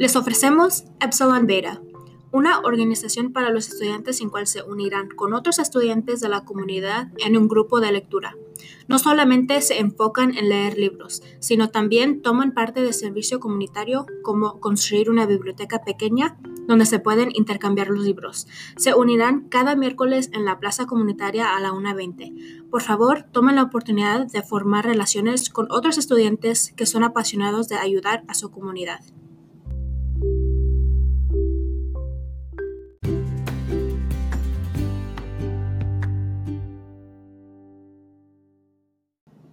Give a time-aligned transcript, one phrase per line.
[0.00, 1.82] Les ofrecemos Epsilon Beta,
[2.32, 7.08] una organización para los estudiantes en cual se unirán con otros estudiantes de la comunidad
[7.18, 8.34] en un grupo de lectura.
[8.88, 14.58] No solamente se enfocan en leer libros, sino también toman parte del servicio comunitario como
[14.58, 18.46] construir una biblioteca pequeña donde se pueden intercambiar los libros.
[18.78, 22.70] Se unirán cada miércoles en la plaza comunitaria a la 1.20.
[22.70, 27.76] Por favor, tomen la oportunidad de formar relaciones con otros estudiantes que son apasionados de
[27.76, 29.00] ayudar a su comunidad.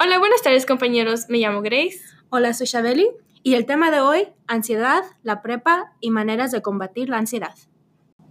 [0.07, 1.99] Hola, buenas tardes compañeros, me llamo Grace.
[2.29, 3.09] Hola, soy Shabeli
[3.43, 7.53] y el tema de hoy, ansiedad, la prepa y maneras de combatir la ansiedad.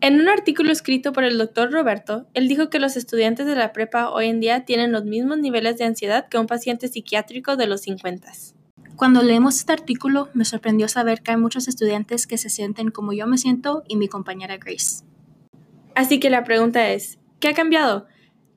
[0.00, 3.74] En un artículo escrito por el doctor Roberto, él dijo que los estudiantes de la
[3.74, 7.66] prepa hoy en día tienen los mismos niveles de ansiedad que un paciente psiquiátrico de
[7.66, 8.32] los 50.
[8.96, 13.12] Cuando leemos este artículo, me sorprendió saber que hay muchos estudiantes que se sienten como
[13.12, 15.04] yo me siento y mi compañera Grace.
[15.94, 18.06] Así que la pregunta es, ¿qué ha cambiado?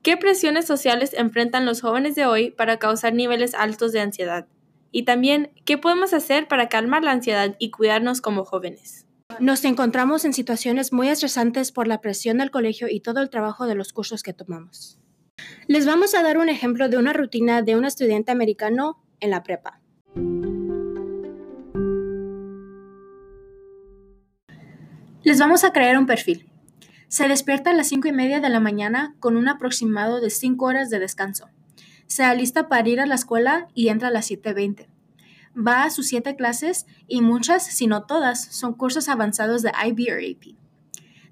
[0.02, 4.46] ¿Qué presiones sociales enfrentan los jóvenes de hoy para causar niveles altos de ansiedad?
[4.90, 9.06] Y también, ¿qué podemos hacer para calmar la ansiedad y cuidarnos como jóvenes?
[9.40, 13.66] Nos encontramos en situaciones muy estresantes por la presión del colegio y todo el trabajo
[13.66, 14.98] de los cursos que tomamos.
[15.66, 19.42] Les vamos a dar un ejemplo de una rutina de un estudiante americano en la
[19.42, 19.82] prepa.
[25.24, 26.50] Les vamos a crear un perfil.
[27.10, 30.66] Se despierta a las cinco y media de la mañana con un aproximado de cinco
[30.66, 31.48] horas de descanso.
[32.06, 34.86] Se alista para ir a la escuela y entra a las 7.20.
[35.58, 40.12] Va a sus siete clases y muchas, si no todas, son cursos avanzados de IB
[40.12, 40.54] o AP.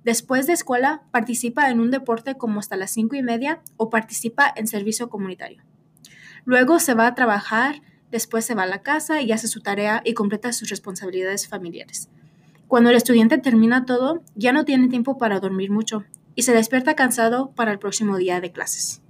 [0.03, 4.53] Después de escuela, participa en un deporte como hasta las cinco y media o participa
[4.57, 5.63] en servicio comunitario.
[6.45, 10.03] Luego se va a trabajar, después se va a la casa y hace su tarea
[10.05, 12.11] y completa sus responsabilidades familiares.
[12.69, 16.05] Cuando el estudiante termina todo, ya no tiene tiempo para dormir mucho
[16.35, 19.01] y se despierta cansado para el próximo día de clases.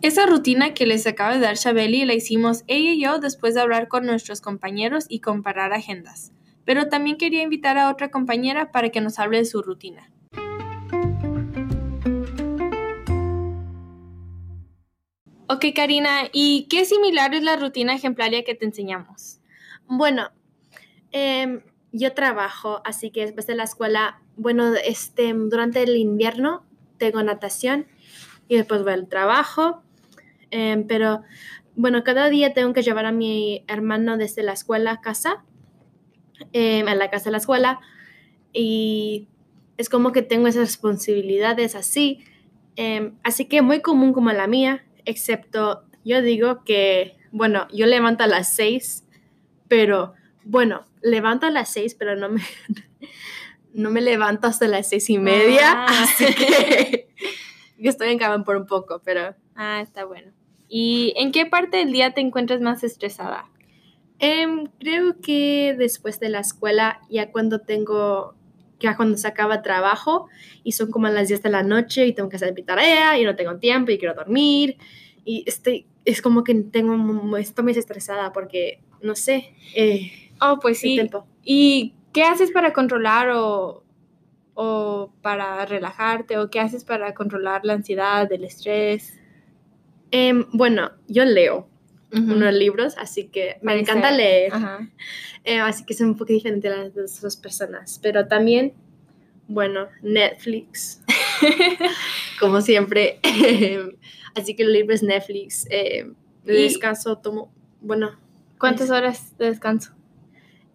[0.00, 3.60] Esa rutina que les acaba de dar Chabeli la hicimos ella y yo después de
[3.60, 6.32] hablar con nuestros compañeros y comparar agendas.
[6.64, 10.10] Pero también quería invitar a otra compañera para que nos hable de su rutina.
[15.46, 19.40] Ok, Karina, ¿y qué similar es la rutina ejemplaria que te enseñamos?
[19.86, 20.30] Bueno,
[21.12, 21.62] eh,
[21.92, 26.64] yo trabajo, así que después de la escuela, bueno, este, durante el invierno
[26.98, 27.86] tengo natación
[28.48, 29.82] y después voy al trabajo,
[30.50, 31.22] em, pero
[31.76, 35.44] bueno, cada día tengo que llevar a mi hermano desde la escuela a casa,
[36.52, 37.80] em, a la casa de la escuela,
[38.52, 39.28] y
[39.76, 42.24] es como que tengo esas responsabilidades así,
[42.76, 48.24] em, así que muy común como la mía, excepto yo digo que, bueno, yo levanto
[48.24, 49.04] a las seis,
[49.68, 52.40] pero bueno, levanto a las seis, pero no me,
[53.72, 56.02] no me levanto hasta las seis y media, Ah.
[56.04, 57.08] así que
[57.78, 60.32] yo estoy en cama por un poco, pero Ah, está bueno.
[60.68, 63.46] ¿Y en qué parte del día te encuentras más estresada?
[64.20, 68.34] em, creo que después de la escuela, ya cuando tengo,
[68.80, 70.26] ya cuando se acaba trabajo
[70.64, 73.24] y son como las 10 de la noche y tengo que hacer mi tarea y
[73.24, 74.76] no tengo tiempo y quiero dormir
[75.24, 80.10] y estoy, es como que tengo, estoy muy estresada porque, no sé, eh,
[80.40, 80.94] Oh, pues el sí.
[80.96, 81.26] tiempo.
[81.44, 83.84] ¿Y qué haces para controlar o,
[84.54, 89.18] o para relajarte o qué haces para controlar la ansiedad, el estrés?
[90.10, 91.68] Em, bueno, yo leo
[92.10, 94.52] unos libros, así que me encanta leer.
[95.44, 97.98] Eh, así que son un poco diferente a las de otras personas.
[98.02, 98.72] Pero también,
[99.46, 101.02] bueno, Netflix,
[102.40, 103.20] como siempre.
[104.34, 105.66] así que el libro es Netflix.
[105.70, 106.10] Eh,
[106.44, 108.12] de Y- descanso tomo, bueno,
[108.58, 109.92] ¿Cuántas horas de descanso?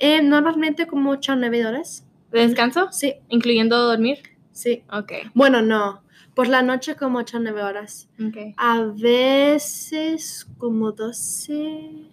[0.05, 2.05] Eh, normalmente como 8 o 9 horas.
[2.29, 2.91] ¿De descanso?
[2.91, 4.17] Sí, ¿Incluyendo dormir?
[4.51, 4.83] sí.
[4.91, 5.13] Ok.
[5.33, 6.03] Bueno, no.
[6.35, 8.09] Por la noche como 8 o 9 horas.
[8.27, 8.53] okay.
[8.57, 12.09] A veces como 12.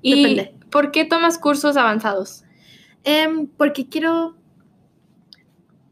[0.00, 0.54] ¿Y Depende.
[0.70, 2.44] por qué tomas cursos avanzados?
[3.04, 4.36] Em, porque quiero,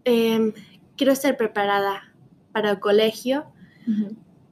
[0.05, 0.55] em,
[0.97, 2.15] quiero estar preparada
[2.53, 3.45] para el colegio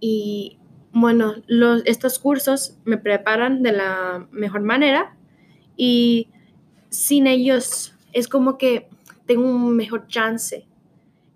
[0.01, 0.59] y
[0.93, 5.16] bueno, los, estos cursos me preparan de la mejor manera
[5.77, 6.29] y
[6.91, 8.89] sin ellos es como que
[9.27, 10.67] tengo un mejor chance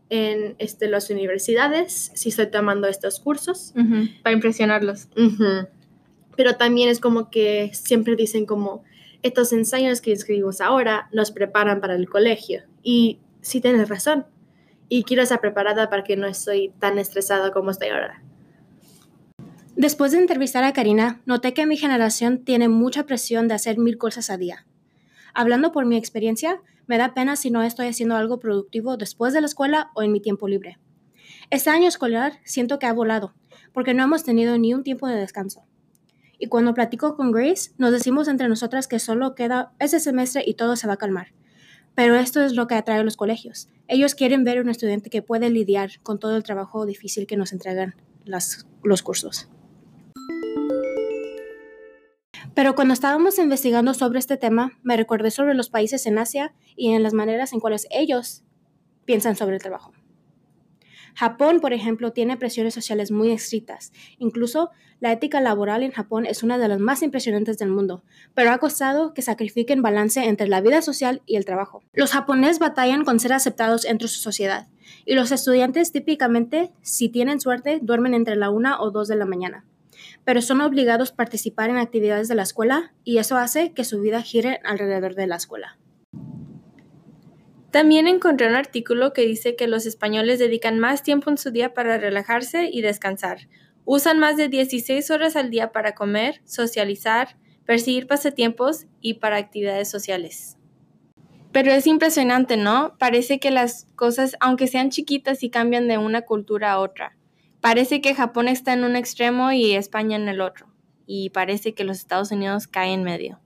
[0.09, 3.73] en este, las universidades si estoy tomando estos cursos.
[4.23, 5.09] Para impresionarlos.
[6.37, 8.83] Pero también es como que siempre dicen como
[9.23, 12.63] estos ensayos que escribimos ahora nos preparan para el colegio.
[12.83, 14.27] Y sí tienes razón.
[14.89, 18.23] Y quiero estar preparada para que no estoy tan estresada como estoy ahora.
[19.81, 23.97] Después de entrevistar a Karina, noté que mi generación tiene mucha presión de hacer mil
[23.97, 24.67] cosas a día.
[25.33, 29.41] Hablando por mi experiencia, me da pena si no estoy haciendo algo productivo después de
[29.41, 30.79] la escuela o en mi tiempo libre.
[31.49, 33.33] Este año escolar siento que ha volado,
[33.73, 35.65] porque no hemos tenido ni un tiempo de descanso.
[36.39, 40.57] Y cuando platico con Grace, nos decimos entre nosotras que solo queda ese semestre y
[40.57, 41.33] todo se va a calmar.
[41.95, 43.71] Pero esto es lo que atrae a los colegios.
[43.89, 47.39] Ellos quieren ver a un estudiante que puede lidiar con todo el trabajo difícil que
[47.39, 47.95] nos entregan
[48.27, 49.49] los cursos.
[52.61, 56.91] Pero cuando estábamos investigando sobre este tema, me recordé sobre los países en Asia y
[56.91, 58.43] en las maneras en cuales ellos
[59.07, 59.95] piensan sobre el trabajo.
[61.15, 63.93] Japón, por ejemplo, tiene presiones sociales muy estrictas.
[64.19, 64.69] Incluso
[65.01, 68.05] la ética laboral en Japón es una de las más impresionantes del mundo,
[68.35, 71.83] pero ha costado que sacrifiquen balance entre la vida social y el trabajo.
[71.95, 74.69] Los japoneses batallan con ser aceptados entre su sociedad,
[75.07, 79.25] y los estudiantes típicamente, si tienen suerte, duermen entre la una o dos de la
[79.25, 79.65] mañana.
[80.25, 84.01] Pero son obligados a participar en actividades de la escuela y eso hace que su
[84.01, 85.79] vida gire alrededor de la escuela.
[87.71, 91.73] También encontré un artículo que dice que los españoles dedican más tiempo en su día
[91.73, 93.49] para relajarse y descansar.
[93.85, 99.89] Usan más de 16 horas al día para comer, socializar, perseguir pasatiempos y para actividades
[99.89, 100.57] sociales.
[101.53, 102.97] Pero es impresionante, ¿no?
[102.99, 107.17] Parece que las cosas, aunque sean chiquitas y cambian de una cultura a otra.
[107.61, 110.67] Parece que Japón está en un extremo y España en el otro.
[111.07, 113.41] Y parece que los Estados Unidos caen en medio.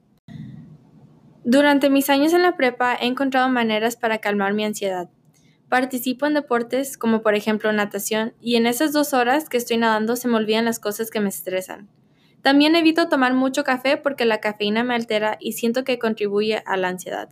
[1.45, 5.11] Durante mis años en la prepa he encontrado maneras para calmar mi ansiedad.
[5.69, 10.15] Participo en deportes como por ejemplo natación y en esas dos horas que estoy nadando
[10.17, 11.89] se me olvidan las cosas que me estresan.
[12.43, 16.77] También evito tomar mucho café porque la cafeína me altera y siento que contribuye a
[16.77, 17.31] la ansiedad.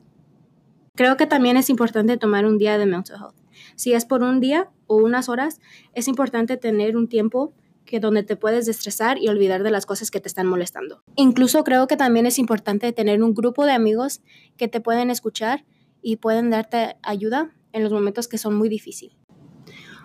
[0.95, 3.42] Creo que también es importante tomar un día de mental health.
[3.77, 5.61] Si es por un día o unas horas,
[5.95, 7.53] es importante tener un tiempo
[7.85, 11.03] que donde te puedes estresar y olvidar de las cosas que te están molestando.
[11.17, 14.23] Incluso creo que también es importante tener un grupo de amigos
[14.57, 15.65] que te pueden escuchar
[16.01, 19.17] y pueden darte ayuda en los momentos que son muy difíciles.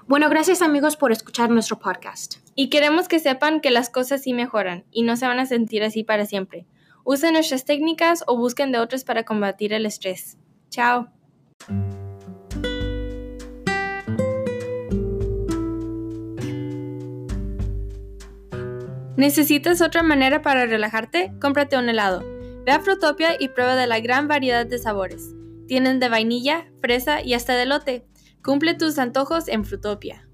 [0.08, 2.36] Bueno, gracias amigos por escuchar nuestro podcast.
[2.56, 5.84] Y queremos que sepan que las cosas sí mejoran y no se van a sentir
[5.84, 6.66] así para siempre.
[7.04, 10.38] Usen nuestras técnicas o busquen de otras para combatir el estrés.
[10.70, 11.10] Chao.
[19.18, 21.34] ¿Necesitas otra manera para relajarte?
[21.42, 22.24] Cómprate un helado.
[22.66, 25.34] Ve a Frutopia y prueba de la gran variedad de sabores.
[25.68, 28.06] Tienen de vainilla, fresa y hasta de lote.
[28.44, 30.30] Cumple tus antojos en Frutopia.